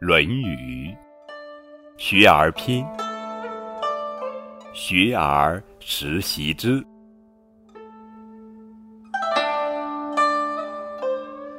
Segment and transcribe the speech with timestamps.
[0.06, 0.88] 《论语·
[1.98, 2.82] 学而篇》：
[4.72, 6.82] 学而时习之。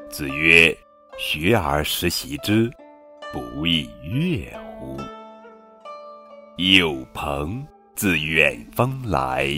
[0.09, 0.75] 子曰
[1.19, 2.67] ：“学而时习之，
[3.31, 4.97] 不亦说乎？
[6.57, 7.63] 有朋
[7.93, 9.53] 自远方来，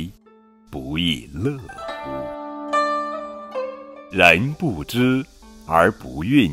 [0.70, 2.11] 不亦乐乎？
[4.11, 5.25] 人不知
[5.66, 6.52] 而不愠，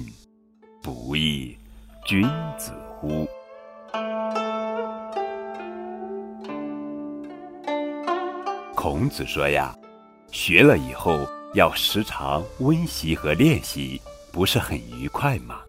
[0.80, 1.52] 不亦？”
[2.04, 2.22] 君
[2.59, 3.28] 子乎？
[8.74, 9.77] 孔子说呀，
[10.32, 11.18] 学了以后
[11.55, 14.00] 要时常温习和练习，
[14.32, 15.60] 不是很愉快吗？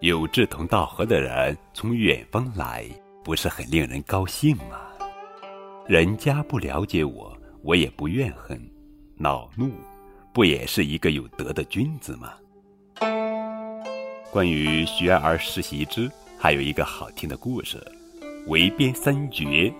[0.00, 2.84] 有志同道合的人从远方来，
[3.24, 4.80] 不是很令人高兴吗？
[5.86, 8.60] 人家不了解我，我也不怨恨、
[9.16, 9.70] 恼怒，
[10.34, 12.34] 不也是一个有德的君子吗？
[14.30, 17.82] 关于学而时习之，还有一个好听的故事——
[18.48, 19.72] 围边三绝。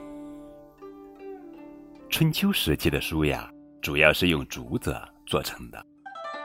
[2.09, 3.51] 春秋时期的书呀，
[3.83, 5.85] 主要是用竹子做成的。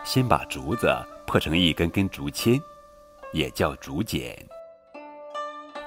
[0.04, 0.94] 先把竹子
[1.26, 2.60] 破成一根根竹签，
[3.32, 4.36] 也叫竹简，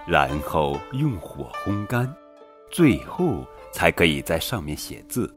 [0.07, 2.11] 然后用火烘干，
[2.71, 5.37] 最后才可以在上面写字。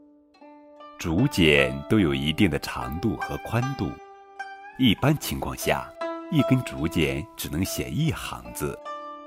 [0.96, 3.90] 竹简都有一定的长度和宽度，
[4.78, 5.92] 一般情况下。
[6.30, 8.78] 一根竹简只能写一行字，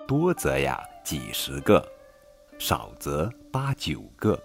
[0.08, 1.84] 多则呀几十个，
[2.60, 4.40] 少则八九个。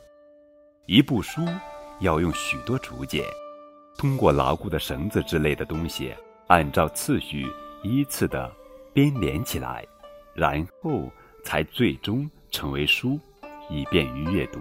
[0.86, 1.42] 一部书
[2.00, 3.22] 要用许多竹简，
[3.98, 6.14] 通过牢固的绳子之类的东西，
[6.46, 7.46] 按照次序
[7.82, 8.50] 依次的
[8.94, 9.84] 编连起来，
[10.32, 11.10] 然后
[11.44, 13.20] 才最终成为书，
[13.68, 14.60] 以便于阅读。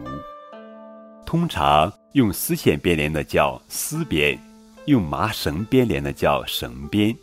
[1.26, 4.38] 通常用丝线编连的叫丝编，
[4.86, 7.16] 用麻绳编连的叫绳编。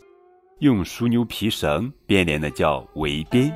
[0.62, 3.52] 用熟牛皮绳编连的叫围编，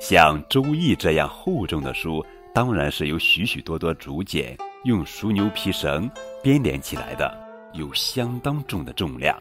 [0.00, 6.10] 像《周易》这样厚重的书，当然是由许许多多竹简用熟牛皮绳
[6.42, 7.32] 编连起来的，
[7.72, 9.40] 有相当重的重量。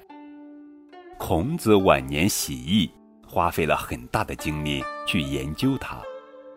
[1.18, 2.92] 孔子晚年习艺，
[3.28, 5.98] 花费了很大的精力去研究它，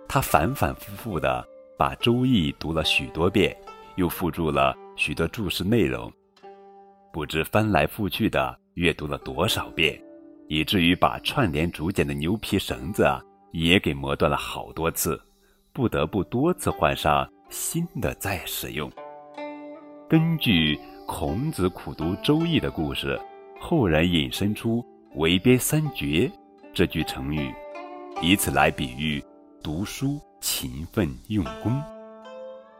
[0.07, 1.43] 他反反复复地
[1.79, 3.57] 把《周易》读了许多遍，
[3.95, 6.13] 又附注了许多注释内容，
[7.11, 9.99] 不知翻来覆去的阅读了多少遍。
[10.49, 13.07] 以至于把串联竹简的牛皮绳子
[13.53, 15.21] 也给磨断了好多次，
[15.73, 18.91] 不得不多次换上新的再使用。
[20.09, 23.21] 根据孔子苦读《周易》的故事，
[23.61, 24.85] 后人引申出
[25.17, 26.31] “围边三绝”
[26.73, 27.53] 这句成语，
[28.21, 29.23] 以此来比喻
[29.63, 31.83] 读书勤奋用功。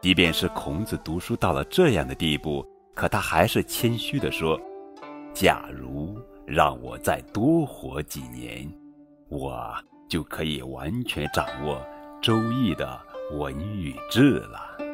[0.01, 4.59] 即便是孔子读书到了这样的地步，可他还是谦虚地说
[5.33, 6.06] ：“假如。”
[6.47, 8.71] 让我再多活几年，
[9.27, 9.75] 我
[10.07, 11.75] 就可以完全掌握
[12.21, 12.97] 《周易》的
[13.33, 14.86] 文与志了。